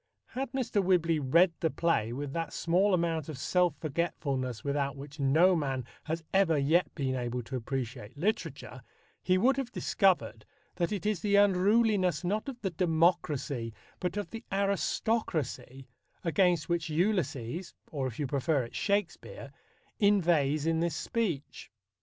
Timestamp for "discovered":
9.71-10.43